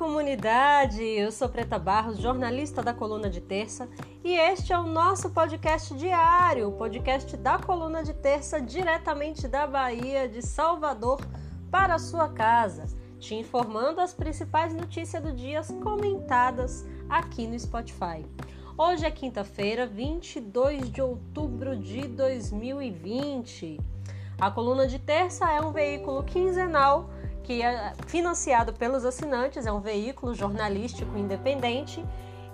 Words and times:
comunidade! 0.00 1.02
Eu 1.02 1.30
sou 1.30 1.46
Preta 1.46 1.78
Barros, 1.78 2.16
jornalista 2.16 2.82
da 2.82 2.94
Coluna 2.94 3.28
de 3.28 3.38
Terça, 3.38 3.86
e 4.24 4.32
este 4.32 4.72
é 4.72 4.78
o 4.78 4.86
nosso 4.86 5.28
podcast 5.28 5.94
diário, 5.94 6.68
o 6.68 6.72
podcast 6.72 7.36
da 7.36 7.58
Coluna 7.58 8.02
de 8.02 8.14
Terça, 8.14 8.62
diretamente 8.62 9.46
da 9.46 9.66
Bahia, 9.66 10.26
de 10.26 10.40
Salvador, 10.40 11.20
para 11.70 11.96
a 11.96 11.98
sua 11.98 12.30
casa, 12.30 12.86
te 13.18 13.34
informando 13.34 14.00
as 14.00 14.14
principais 14.14 14.72
notícias 14.72 15.22
do 15.22 15.34
dia 15.34 15.60
comentadas 15.82 16.86
aqui 17.06 17.46
no 17.46 17.60
Spotify. 17.60 18.24
Hoje 18.78 19.04
é 19.04 19.10
quinta-feira, 19.10 19.86
22 19.86 20.90
de 20.90 21.02
outubro 21.02 21.76
de 21.76 22.08
2020. 22.08 23.78
A 24.40 24.50
Coluna 24.50 24.86
de 24.86 24.98
Terça 24.98 25.52
é 25.52 25.60
um 25.60 25.72
veículo 25.72 26.24
quinzenal 26.24 27.10
que 27.50 27.62
é 27.62 27.92
financiado 28.06 28.72
pelos 28.72 29.04
assinantes, 29.04 29.66
é 29.66 29.72
um 29.72 29.80
veículo 29.80 30.32
jornalístico 30.32 31.18
independente. 31.18 32.06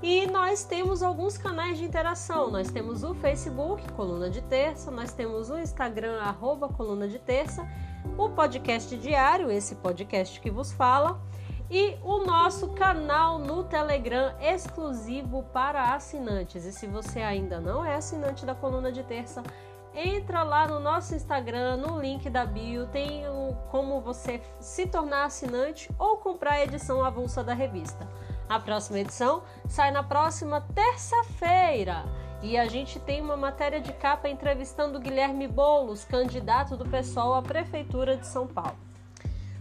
E 0.03 0.27
nós 0.27 0.65
temos 0.65 1.03
alguns 1.03 1.37
canais 1.37 1.77
de 1.77 1.85
interação. 1.85 2.51
Nós 2.51 2.71
temos 2.71 3.05
o 3.05 3.15
Facebook, 3.15 3.93
Coluna 3.93 4.31
de 4.31 4.41
Terça, 4.41 4.91
nós 4.91 5.13
temos 5.13 5.51
o 5.51 5.59
Instagram, 5.59 6.19
arroba 6.23 6.71
Coluna 6.71 7.07
de 7.07 7.19
Terça, 7.19 7.69
o 8.17 8.31
podcast 8.31 8.97
diário, 8.97 9.51
esse 9.51 9.75
podcast 9.75 10.41
que 10.41 10.51
vos 10.51 10.73
fala, 10.73 11.21
e 11.71 11.97
o 12.03 12.25
nosso 12.25 12.69
canal 12.69 13.39
no 13.39 13.65
Telegram 13.65 14.33
exclusivo 14.41 15.43
para 15.53 15.95
assinantes. 15.95 16.65
E 16.65 16.73
se 16.73 16.87
você 16.87 17.21
ainda 17.21 17.61
não 17.61 17.85
é 17.85 17.97
assinante 17.97 18.47
da 18.47 18.55
Coluna 18.55 18.91
de 18.91 19.03
Terça, 19.03 19.43
entra 19.97 20.43
lá 20.43 20.69
no 20.69 20.79
nosso 20.79 21.15
Instagram, 21.15 21.79
no 21.79 21.99
link 21.99 22.29
da 22.29 22.45
bio, 22.45 22.87
tem 22.89 23.27
o, 23.27 23.57
como 23.71 24.01
você 24.01 24.43
se 24.61 24.87
tornar 24.87 25.25
assinante 25.25 25.91
ou 25.99 26.19
comprar 26.19 26.53
a 26.53 26.65
edição 26.65 27.03
avulsa 27.03 27.43
da 27.43 27.55
revista. 27.55 28.07
A 28.47 28.61
próxima 28.61 29.01
edição 29.01 29.43
sai 29.67 29.91
na 29.91 30.03
próxima 30.03 30.61
terça-feira. 30.61 32.05
E 32.43 32.59
a 32.59 32.69
gente 32.69 33.01
tem 33.01 33.23
uma 33.23 33.37
matéria 33.37 33.81
de 33.81 33.93
capa 33.95 34.29
entrevistando 34.29 35.01
Guilherme 35.01 35.49
Boulos, 35.49 36.05
candidato 36.05 36.77
do 36.77 36.85
PSOL 36.85 37.35
à 37.35 37.43
Prefeitura 37.43 38.17
de 38.17 38.27
São 38.27 38.47
Paulo. 38.47 38.77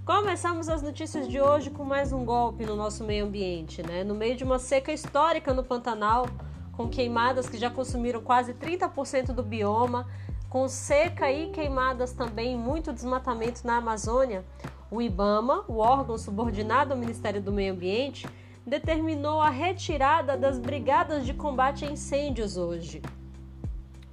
Começamos 0.06 0.70
as 0.70 0.84
notícias 0.84 1.28
de 1.28 1.42
hoje 1.42 1.72
com 1.72 1.84
mais 1.84 2.12
um 2.12 2.24
golpe 2.24 2.64
no 2.64 2.76
nosso 2.76 3.04
meio 3.04 3.26
ambiente, 3.26 3.82
né? 3.82 4.04
No 4.04 4.14
meio 4.14 4.36
de 4.36 4.44
uma 4.44 4.60
seca 4.60 4.92
histórica 4.92 5.52
no 5.52 5.64
Pantanal, 5.64 6.28
com 6.76 6.88
queimadas 6.88 7.48
que 7.48 7.58
já 7.58 7.70
consumiram 7.70 8.22
quase 8.22 8.54
30% 8.54 9.28
do 9.28 9.44
bioma, 9.44 10.08
com 10.50 10.68
seca 10.68 11.32
e 11.32 11.50
queimadas 11.50 12.14
também, 12.14 12.58
muito 12.58 12.94
desmatamento 12.94 13.66
na 13.66 13.78
Amazônia, 13.78 14.46
o 14.90 15.02
IBAMA, 15.02 15.66
o 15.68 15.78
órgão 15.78 16.18
subordinado 16.18 16.94
ao 16.94 17.00
Ministério 17.00 17.42
do 17.42 17.52
Meio 17.52 17.74
Ambiente, 17.74 18.28
determinou 18.66 19.42
a 19.42 19.50
retirada 19.50 20.38
das 20.38 20.58
brigadas 20.58 21.26
de 21.26 21.34
combate 21.34 21.86
a 21.86 21.92
incêndios 21.92 22.58
hoje. 22.58 23.02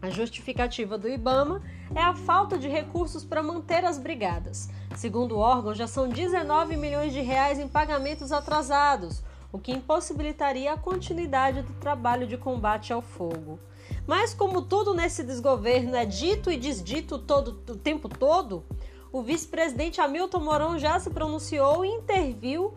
A 0.00 0.10
justificativa 0.10 0.98
do 0.98 1.08
IBAMA 1.08 1.62
é 1.94 2.02
a 2.02 2.14
falta 2.14 2.58
de 2.58 2.68
recursos 2.68 3.22
para 3.22 3.42
manter 3.42 3.84
as 3.84 3.98
brigadas. 3.98 4.68
Segundo 4.96 5.36
o 5.36 5.38
órgão, 5.38 5.74
já 5.74 5.86
são 5.86 6.08
19 6.08 6.76
milhões 6.76 7.12
de 7.12 7.20
reais 7.20 7.58
em 7.58 7.68
pagamentos 7.68 8.32
atrasados, 8.32 9.22
o 9.52 9.58
que 9.58 9.70
impossibilitaria 9.70 10.72
a 10.72 10.78
continuidade 10.78 11.62
do 11.62 11.74
trabalho 11.74 12.26
de 12.26 12.38
combate 12.38 12.92
ao 12.92 13.02
fogo. 13.02 13.60
Mas 14.06 14.32
como 14.32 14.62
tudo 14.62 14.94
nesse 14.94 15.22
desgoverno 15.22 15.94
é 15.94 16.06
dito 16.06 16.50
e 16.50 16.56
desdito 16.56 17.18
todo, 17.18 17.60
o 17.68 17.76
tempo 17.76 18.08
todo, 18.08 18.64
o 19.12 19.22
vice-presidente 19.22 20.00
Hamilton 20.00 20.40
Mourão 20.40 20.78
já 20.78 20.98
se 20.98 21.10
pronunciou 21.10 21.84
e 21.84 21.88
interviu, 21.88 22.72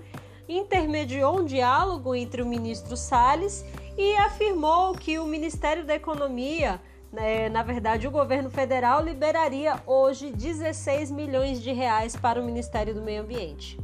intermediou 0.50 1.40
um 1.40 1.46
diálogo 1.46 2.14
entre 2.14 2.42
o 2.42 2.46
ministro 2.46 2.98
Salles 2.98 3.66
e 3.98 4.16
afirmou 4.18 4.94
que 4.94 5.18
o 5.18 5.26
Ministério 5.26 5.86
da 5.86 5.96
Economia, 5.96 6.82
né, 7.12 7.48
na 7.48 7.64
verdade 7.64 8.08
o 8.08 8.12
governo 8.12 8.50
federal, 8.52 9.02
liberaria 9.02 9.82
hoje 9.88 10.32
16 10.32 11.10
milhões 11.10 11.62
de 11.62 11.72
reais 11.72 12.16
para 12.16 12.42
o 12.42 12.46
Ministério 12.46 12.94
do 12.94 13.02
Meio 13.02 13.22
Ambiente. 13.22 13.80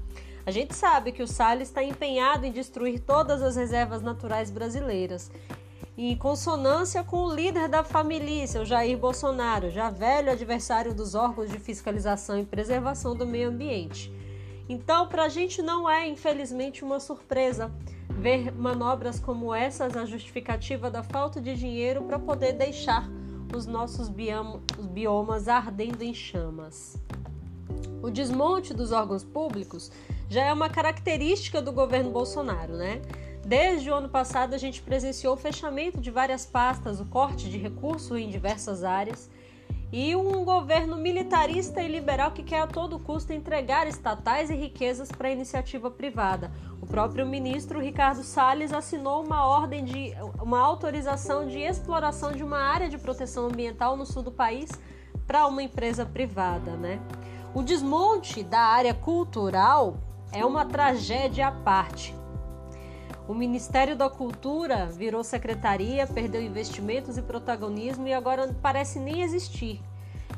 A 0.46 0.52
gente 0.52 0.76
sabe 0.76 1.12
que 1.12 1.22
o 1.22 1.28
Salles 1.28 1.68
está 1.68 1.84
empenhado 1.84 2.46
em 2.46 2.52
destruir 2.52 3.00
todas 3.00 3.42
as 3.42 3.56
reservas 3.56 4.02
naturais 4.02 4.50
brasileiras 4.50 5.32
em 5.98 6.18
consonância 6.18 7.04
com 7.04 7.26
o 7.26 7.34
líder 7.34 7.68
da 7.68 7.84
família, 7.84 8.62
o 8.62 8.66
Jair 8.66 8.98
Bolsonaro, 8.98 9.70
já 9.70 9.90
velho 9.90 10.32
adversário 10.32 10.94
dos 10.94 11.14
órgãos 11.16 11.50
de 11.50 11.60
fiscalização 11.60 12.40
e 12.40 12.46
preservação 12.46 13.16
do 13.16 13.28
meio 13.28 13.50
ambiente. 13.50 14.12
Então, 14.68 15.08
para 15.08 15.26
a 15.26 15.30
gente 15.30 15.62
não 15.62 15.90
é, 15.90 16.08
infelizmente, 16.08 16.84
uma 16.84 17.00
surpresa 17.00 17.72
ver 18.10 18.52
manobras 18.52 19.20
como 19.20 19.54
essas 19.54 19.96
a 19.96 20.06
justificativa 20.06 20.90
da 20.90 21.04
falta 21.04 21.42
de 21.42 21.56
dinheiro 21.56 22.04
para 22.04 22.18
poder 22.18 22.54
deixar 22.54 23.08
os 23.56 23.66
nossos 23.66 24.10
biomas 24.10 25.48
ardendo 25.48 26.02
em 26.02 26.14
chamas. 26.14 26.96
O 28.02 28.10
desmonte 28.10 28.74
dos 28.74 28.92
órgãos 28.92 29.24
públicos 29.24 29.92
já 30.30 30.44
é 30.44 30.54
uma 30.54 30.70
característica 30.70 31.62
do 31.62 31.72
governo 31.72 32.12
Bolsonaro, 32.12 32.74
né? 32.74 33.02
Desde 33.46 33.90
o 33.90 33.96
ano 33.96 34.10
passado, 34.10 34.54
a 34.54 34.58
gente 34.58 34.82
presenciou 34.82 35.34
o 35.34 35.38
fechamento 35.38 36.00
de 36.00 36.12
várias 36.12 36.46
pastas, 36.46 37.00
o 37.00 37.06
corte 37.06 37.50
de 37.50 37.58
recursos 37.58 38.18
em 38.18 38.30
diversas 38.30 38.84
áreas 38.84 39.30
e 39.92 40.16
um 40.16 40.46
governo 40.46 40.96
militarista 40.96 41.82
e 41.82 41.88
liberal 41.88 42.32
que 42.32 42.44
quer 42.44 42.62
a 42.62 42.68
todo 42.68 42.98
custo 42.98 43.34
entregar 43.34 43.88
estatais 43.88 44.50
e 44.50 44.56
riquezas 44.56 45.12
para 45.12 45.28
a 45.28 45.32
iniciativa 45.32 45.92
privada. 45.92 46.52
O 46.82 46.86
próprio 46.86 47.26
ministro 47.26 47.80
Ricardo 47.80 48.24
Salles 48.24 48.72
assinou 48.72 49.24
uma 49.24 49.46
ordem 49.46 49.84
de 49.84 50.14
uma 50.42 50.60
autorização 50.60 51.46
de 51.46 51.60
exploração 51.60 52.32
de 52.32 52.44
uma 52.44 52.60
área 52.60 52.88
de 52.88 52.98
proteção 52.98 53.48
ambiental 53.48 53.98
no 53.98 54.06
sul 54.06 54.24
do 54.24 54.32
país 54.32 54.70
para 55.28 55.46
uma 55.46 55.62
empresa 55.62 56.06
privada, 56.06 56.72
né? 56.78 57.02
O 57.54 57.62
desmonte 57.62 58.44
da 58.44 58.62
área 58.62 58.94
cultural 58.94 59.98
é 60.32 60.46
uma 60.46 60.64
tragédia 60.64 61.50
à 61.50 61.52
parte. 61.52 62.16
O 63.28 63.34
Ministério 63.34 63.94
da 63.94 64.10
Cultura 64.10 64.86
virou 64.86 65.22
secretaria, 65.22 66.08
perdeu 66.08 66.42
investimentos 66.42 67.18
e 67.18 67.22
protagonismo 67.22 68.08
e 68.08 68.14
agora 68.14 68.56
parece 68.62 69.00
nem 69.00 69.22
existir. 69.22 69.82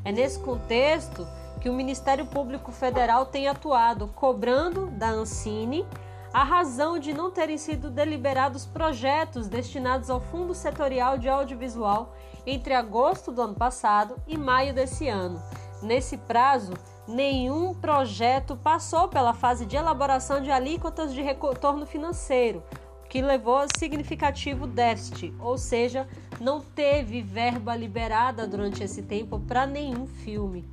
É 0.04 0.12
nesse 0.12 0.40
contexto 0.40 1.28
que 1.62 1.70
o 1.70 1.74
Ministério 1.74 2.26
Público 2.26 2.72
Federal 2.72 3.28
tem 3.28 3.48
atuado, 3.48 4.08
cobrando 4.16 4.88
da 4.88 5.10
Ancine 5.10 5.86
a 6.34 6.44
razão 6.44 6.98
de 6.98 7.14
não 7.14 7.30
terem 7.30 7.60
sido 7.60 7.92
deliberados 7.92 8.66
projetos 8.66 9.48
destinados 9.48 10.10
ao 10.10 10.20
Fundo 10.20 10.56
Setorial 10.56 11.20
de 11.20 11.30
Audiovisual 11.30 12.16
entre 12.44 12.74
agosto 12.74 13.32
do 13.32 13.44
ano 13.44 13.54
passado 13.54 14.16
e 14.28 14.36
maio 14.36 14.74
desse 14.74 15.08
ano. 15.08 15.40
Nesse 15.84 16.18
prazo, 16.18 16.74
nenhum 17.08 17.74
projeto 17.74 18.56
passou 18.56 19.08
pela 19.08 19.34
fase 19.34 19.66
de 19.66 19.76
elaboração 19.76 20.42
de 20.42 20.52
alíquotas 20.52 21.14
de 21.14 21.22
retorno 21.22 21.86
financeiro, 21.86 22.64
que 23.10 23.22
levou 23.22 23.58
a 23.58 23.68
significativo 23.78 24.66
déficit, 24.66 25.34
ou 25.40 25.58
seja, 25.58 26.08
não 26.40 26.62
teve 26.62 27.22
verba 27.22 27.76
liberada 27.76 28.48
durante 28.48 28.84
esse 28.84 29.04
tempo 29.04 29.40
para 29.40 29.68
nenhum 29.68 30.08
filme. 30.08 30.66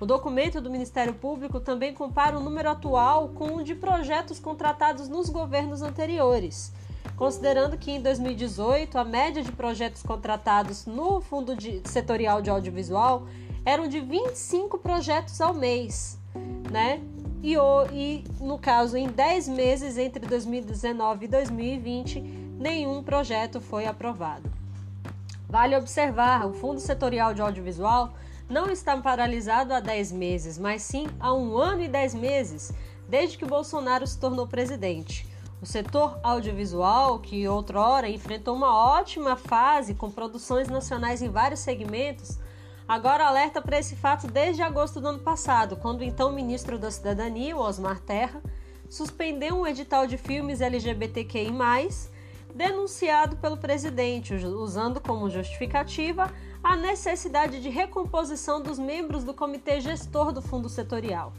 O 0.00 0.04
documento 0.04 0.60
do 0.60 0.70
Ministério 0.70 1.14
Público 1.14 1.58
também 1.60 1.94
compara 1.94 2.36
o 2.36 2.42
número 2.42 2.68
atual 2.68 3.28
com 3.28 3.56
o 3.56 3.64
de 3.64 3.74
projetos 3.74 4.38
contratados 4.38 5.08
nos 5.08 5.30
governos 5.30 5.80
anteriores, 5.80 6.72
considerando 7.16 7.78
que 7.78 7.92
em 7.92 8.02
2018 8.02 8.98
a 8.98 9.04
média 9.04 9.42
de 9.42 9.52
projetos 9.52 10.02
contratados 10.02 10.84
no 10.84 11.20
Fundo 11.20 11.56
de 11.56 11.80
Setorial 11.84 12.42
de 12.42 12.50
Audiovisual 12.50 13.26
eram 13.66 13.88
de 13.88 14.00
25 14.00 14.78
projetos 14.78 15.40
ao 15.40 15.52
mês, 15.52 16.16
né? 16.70 17.02
e, 17.42 17.54
e 17.92 18.24
no 18.40 18.58
caso, 18.58 18.96
em 18.96 19.08
10 19.08 19.48
meses 19.48 19.98
entre 19.98 20.24
2019 20.24 21.24
e 21.24 21.28
2020, 21.28 22.20
nenhum 22.58 23.02
projeto 23.02 23.60
foi 23.60 23.86
aprovado. 23.86 24.50
Vale 25.48 25.76
observar, 25.76 26.46
o 26.46 26.52
Fundo 26.52 26.80
Setorial 26.80 27.34
de 27.34 27.42
Audiovisual 27.42 28.14
não 28.48 28.70
está 28.70 28.96
paralisado 28.96 29.74
há 29.74 29.80
10 29.80 30.12
meses, 30.12 30.58
mas 30.58 30.82
sim 30.82 31.08
há 31.18 31.34
um 31.34 31.56
ano 31.56 31.82
e 31.82 31.88
10 31.88 32.14
meses, 32.14 32.72
desde 33.08 33.36
que 33.36 33.44
Bolsonaro 33.44 34.06
se 34.06 34.18
tornou 34.18 34.46
presidente. 34.46 35.26
O 35.60 35.66
setor 35.66 36.20
audiovisual, 36.22 37.18
que 37.18 37.48
outrora 37.48 38.08
enfrentou 38.08 38.54
uma 38.54 38.76
ótima 38.96 39.36
fase 39.36 39.94
com 39.94 40.10
produções 40.10 40.68
nacionais 40.68 41.22
em 41.22 41.28
vários 41.28 41.60
segmentos, 41.60 42.38
agora 42.88 43.26
alerta 43.26 43.60
para 43.60 43.78
esse 43.78 43.96
fato 43.96 44.26
desde 44.26 44.62
agosto 44.62 45.00
do 45.00 45.08
ano 45.08 45.18
passado, 45.18 45.76
quando 45.76 46.00
o 46.00 46.04
então 46.04 46.32
ministro 46.32 46.78
da 46.78 46.90
Cidadania, 46.90 47.56
Osmar 47.56 48.00
Terra, 48.00 48.42
suspendeu 48.88 49.56
um 49.56 49.66
edital 49.66 50.06
de 50.06 50.16
filmes 50.16 50.60
LGBTQI, 50.60 51.50
denunciado 52.54 53.36
pelo 53.36 53.56
presidente, 53.56 54.34
usando 54.34 55.00
como 55.00 55.28
justificativa 55.28 56.32
a 56.62 56.74
necessidade 56.74 57.60
de 57.60 57.68
recomposição 57.68 58.62
dos 58.62 58.78
membros 58.78 59.24
do 59.24 59.34
comitê 59.34 59.80
gestor 59.80 60.32
do 60.32 60.40
fundo 60.40 60.68
setorial. 60.68 61.32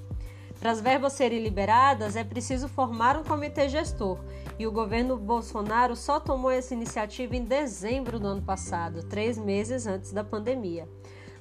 Para 0.59 0.71
as 0.71 0.81
verbas 0.81 1.13
serem 1.13 1.41
liberadas, 1.43 2.15
é 2.15 2.23
preciso 2.23 2.67
formar 2.67 3.15
um 3.15 3.23
comitê 3.23 3.69
gestor, 3.69 4.19
e 4.57 4.65
o 4.65 4.71
governo 4.71 5.15
Bolsonaro 5.17 5.95
só 5.95 6.19
tomou 6.19 6.49
essa 6.49 6.73
iniciativa 6.73 7.35
em 7.35 7.43
dezembro 7.43 8.19
do 8.19 8.27
ano 8.27 8.41
passado, 8.41 9.03
três 9.03 9.37
meses 9.37 9.85
antes 9.85 10.11
da 10.11 10.23
pandemia. 10.23 10.87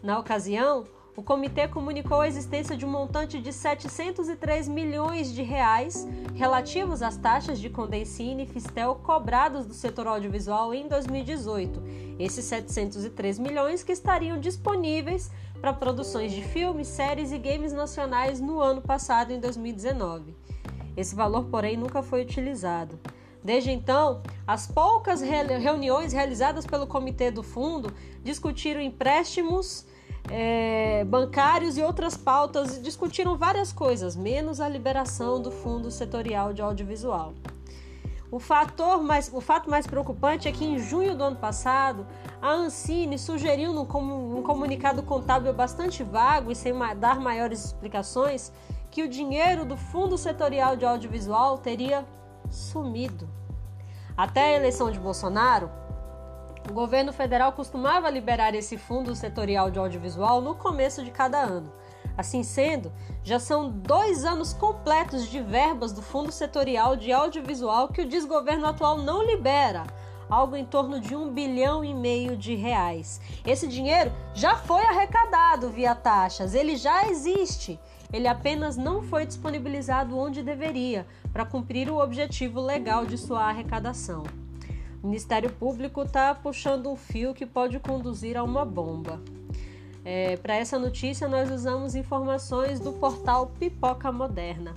Na 0.06 0.20
ocasião, 0.20 0.86
o 1.16 1.22
comitê 1.22 1.66
comunicou 1.66 2.20
a 2.20 2.28
existência 2.28 2.76
de 2.76 2.86
um 2.86 2.88
montante 2.88 3.40
de 3.40 3.52
703 3.52 4.68
milhões 4.68 5.32
de 5.32 5.42
reais 5.42 6.06
relativos 6.32 7.02
às 7.02 7.16
taxas 7.16 7.58
de 7.58 7.68
Condensine 7.68 8.44
e 8.44 8.46
Fistel 8.46 8.94
cobrados 9.02 9.66
do 9.66 9.74
setor 9.74 10.06
audiovisual 10.06 10.72
em 10.72 10.86
2018. 10.86 11.82
Esses 12.20 12.44
703 12.44 13.40
milhões 13.40 13.82
que 13.82 13.90
estariam 13.90 14.38
disponíveis 14.38 15.28
para 15.60 15.72
produções 15.72 16.30
de 16.30 16.40
filmes, 16.40 16.86
séries 16.86 17.32
e 17.32 17.38
games 17.38 17.72
nacionais 17.72 18.40
no 18.40 18.60
ano 18.60 18.82
passado, 18.82 19.32
em 19.32 19.40
2019. 19.40 20.36
Esse 20.96 21.16
valor, 21.16 21.46
porém, 21.46 21.76
nunca 21.76 22.00
foi 22.00 22.22
utilizado. 22.22 22.96
Desde 23.42 23.72
então, 23.72 24.22
as 24.46 24.68
poucas 24.68 25.20
reuniões 25.20 26.12
realizadas 26.12 26.64
pelo 26.64 26.86
comitê 26.86 27.28
do 27.32 27.42
fundo 27.42 27.92
discutiram 28.22 28.80
empréstimos 28.80 29.84
é, 30.30 31.04
bancários 31.04 31.76
e 31.78 31.82
outras 31.82 32.16
pautas 32.16 32.82
discutiram 32.82 33.36
várias 33.36 33.72
coisas, 33.72 34.16
menos 34.16 34.60
a 34.60 34.68
liberação 34.68 35.40
do 35.40 35.50
Fundo 35.50 35.90
Setorial 35.90 36.52
de 36.52 36.62
Audiovisual. 36.62 37.32
O, 38.30 38.40
fator 38.40 39.02
mais, 39.02 39.30
o 39.32 39.40
fato 39.40 39.70
mais 39.70 39.86
preocupante 39.86 40.48
é 40.48 40.52
que 40.52 40.64
em 40.64 40.78
junho 40.78 41.16
do 41.16 41.22
ano 41.22 41.36
passado, 41.36 42.06
a 42.42 42.52
Ancine 42.52 43.18
sugeriu 43.18 43.72
num, 43.72 43.86
um 44.36 44.42
comunicado 44.42 45.02
contábil 45.02 45.52
bastante 45.52 46.02
vago 46.02 46.50
e 46.50 46.54
sem 46.54 46.74
dar 46.98 47.20
maiores 47.20 47.64
explicações 47.64 48.52
que 48.90 49.02
o 49.02 49.08
dinheiro 49.08 49.64
do 49.64 49.76
Fundo 49.76 50.18
Setorial 50.18 50.76
de 50.76 50.84
Audiovisual 50.84 51.58
teria 51.58 52.04
sumido. 52.50 53.28
Até 54.16 54.54
a 54.54 54.56
eleição 54.56 54.90
de 54.90 54.98
Bolsonaro, 54.98 55.70
o 56.68 56.72
governo 56.72 57.12
federal 57.12 57.52
costumava 57.52 58.10
liberar 58.10 58.54
esse 58.54 58.76
fundo 58.76 59.14
setorial 59.14 59.70
de 59.70 59.78
audiovisual 59.78 60.40
no 60.40 60.54
começo 60.54 61.04
de 61.04 61.10
cada 61.10 61.38
ano. 61.38 61.72
Assim 62.16 62.42
sendo, 62.42 62.92
já 63.22 63.38
são 63.38 63.70
dois 63.70 64.24
anos 64.24 64.52
completos 64.52 65.28
de 65.28 65.40
verbas 65.40 65.92
do 65.92 66.00
Fundo 66.00 66.32
Setorial 66.32 66.96
de 66.96 67.12
Audiovisual 67.12 67.88
que 67.88 68.00
o 68.00 68.08
desgoverno 68.08 68.66
atual 68.66 68.98
não 68.98 69.22
libera, 69.22 69.84
algo 70.28 70.56
em 70.56 70.64
torno 70.64 70.98
de 70.98 71.14
um 71.14 71.30
bilhão 71.30 71.84
e 71.84 71.94
meio 71.94 72.36
de 72.36 72.54
reais. 72.54 73.20
Esse 73.44 73.68
dinheiro 73.68 74.10
já 74.34 74.56
foi 74.56 74.82
arrecadado 74.82 75.68
via 75.68 75.94
taxas, 75.94 76.54
ele 76.54 76.76
já 76.76 77.06
existe. 77.08 77.78
Ele 78.12 78.28
apenas 78.28 78.76
não 78.76 79.02
foi 79.02 79.26
disponibilizado 79.26 80.16
onde 80.16 80.42
deveria 80.42 81.06
para 81.32 81.44
cumprir 81.44 81.90
o 81.90 81.98
objetivo 81.98 82.60
legal 82.60 83.04
de 83.04 83.18
sua 83.18 83.44
arrecadação. 83.44 84.22
O 85.02 85.06
Ministério 85.06 85.50
Público 85.50 86.02
está 86.02 86.34
puxando 86.34 86.90
um 86.90 86.96
fio 86.96 87.34
que 87.34 87.46
pode 87.46 87.78
conduzir 87.78 88.36
a 88.36 88.42
uma 88.42 88.64
bomba. 88.64 89.20
É, 90.04 90.36
Para 90.36 90.54
essa 90.54 90.78
notícia, 90.78 91.28
nós 91.28 91.50
usamos 91.50 91.94
informações 91.94 92.80
do 92.80 92.92
portal 92.92 93.52
Pipoca 93.58 94.10
Moderna. 94.12 94.74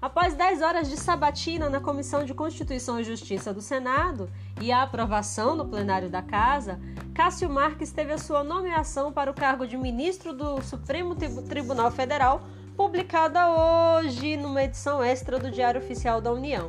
Após 0.00 0.34
10 0.34 0.62
horas 0.62 0.88
de 0.88 0.96
sabatina 0.96 1.68
na 1.68 1.80
Comissão 1.80 2.24
de 2.24 2.32
Constituição 2.32 3.00
e 3.00 3.04
Justiça 3.04 3.52
do 3.52 3.60
Senado 3.60 4.30
e 4.60 4.70
a 4.70 4.82
aprovação 4.82 5.56
no 5.56 5.66
plenário 5.66 6.08
da 6.08 6.22
Casa, 6.22 6.78
Cássio 7.12 7.50
Marques 7.50 7.90
teve 7.90 8.12
a 8.12 8.18
sua 8.18 8.44
nomeação 8.44 9.12
para 9.12 9.28
o 9.28 9.34
cargo 9.34 9.66
de 9.66 9.76
ministro 9.76 10.32
do 10.32 10.62
Supremo 10.62 11.16
Tribunal 11.16 11.90
Federal, 11.90 12.42
publicada 12.76 13.40
hoje 13.50 14.36
numa 14.36 14.62
edição 14.62 15.02
extra 15.02 15.36
do 15.36 15.50
Diário 15.50 15.80
Oficial 15.80 16.20
da 16.20 16.32
União. 16.32 16.64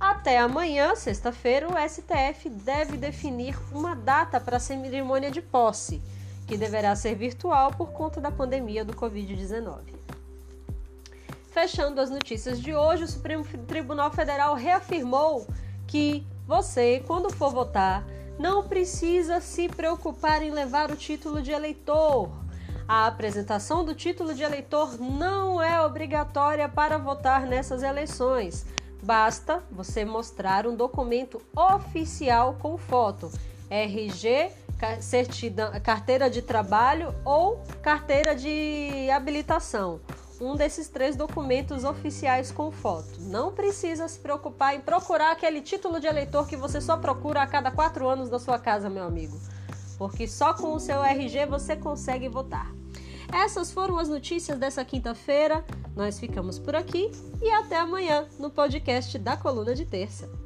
Até 0.00 0.38
amanhã, 0.38 0.96
sexta-feira, 0.96 1.68
o 1.68 1.76
STF 1.76 2.48
deve 2.48 2.96
definir 2.96 3.54
uma 3.70 3.94
data 3.94 4.40
para 4.40 4.56
a 4.56 4.60
cerimônia 4.60 5.30
de 5.30 5.42
posse, 5.42 6.00
que 6.46 6.56
deverá 6.56 6.96
ser 6.96 7.14
virtual 7.14 7.72
por 7.72 7.92
conta 7.92 8.18
da 8.18 8.30
pandemia 8.30 8.82
do 8.82 8.94
Covid-19. 8.94 9.76
Fechando 11.52 12.00
as 12.00 12.08
notícias 12.08 12.58
de 12.58 12.74
hoje, 12.74 13.04
o 13.04 13.08
Supremo 13.08 13.44
Tribunal 13.68 14.10
Federal 14.10 14.54
reafirmou 14.54 15.46
que 15.86 16.26
você, 16.46 17.04
quando 17.06 17.28
for 17.28 17.52
votar, 17.52 18.02
não 18.38 18.66
precisa 18.66 19.38
se 19.38 19.68
preocupar 19.68 20.42
em 20.42 20.50
levar 20.50 20.90
o 20.90 20.96
título 20.96 21.42
de 21.42 21.50
eleitor. 21.50 22.30
A 22.88 23.06
apresentação 23.06 23.84
do 23.84 23.94
título 23.94 24.34
de 24.34 24.42
eleitor 24.42 24.98
não 24.98 25.60
é 25.60 25.78
obrigatória 25.84 26.68
para 26.70 26.96
votar 26.96 27.46
nessas 27.46 27.82
eleições. 27.82 28.64
Basta 29.02 29.62
você 29.70 30.04
mostrar 30.04 30.66
um 30.66 30.76
documento 30.76 31.40
oficial 31.56 32.56
com 32.60 32.76
foto, 32.76 33.30
RG, 33.70 34.50
certidão, 35.00 35.72
carteira 35.80 36.28
de 36.28 36.42
trabalho 36.42 37.14
ou 37.24 37.62
carteira 37.82 38.34
de 38.34 39.08
habilitação. 39.10 40.00
Um 40.40 40.56
desses 40.56 40.88
três 40.88 41.16
documentos 41.16 41.84
oficiais 41.84 42.50
com 42.50 42.70
foto. 42.70 43.20
Não 43.20 43.52
precisa 43.52 44.08
se 44.08 44.18
preocupar 44.18 44.74
em 44.74 44.80
procurar 44.80 45.32
aquele 45.32 45.60
título 45.60 46.00
de 46.00 46.06
eleitor 46.06 46.46
que 46.46 46.56
você 46.56 46.80
só 46.80 46.96
procura 46.96 47.42
a 47.42 47.46
cada 47.46 47.70
quatro 47.70 48.08
anos 48.08 48.30
da 48.30 48.38
sua 48.38 48.58
casa, 48.58 48.88
meu 48.88 49.04
amigo. 49.04 49.38
Porque 49.98 50.26
só 50.26 50.54
com 50.54 50.72
o 50.72 50.80
seu 50.80 51.04
RG 51.04 51.44
você 51.44 51.76
consegue 51.76 52.26
votar. 52.26 52.79
Essas 53.32 53.70
foram 53.70 53.98
as 53.98 54.08
notícias 54.08 54.58
dessa 54.58 54.84
quinta-feira. 54.84 55.64
Nós 55.96 56.18
ficamos 56.18 56.58
por 56.58 56.74
aqui 56.74 57.10
e 57.40 57.50
até 57.50 57.78
amanhã 57.78 58.26
no 58.38 58.50
podcast 58.50 59.18
da 59.18 59.36
Coluna 59.36 59.74
de 59.74 59.84
Terça. 59.84 60.39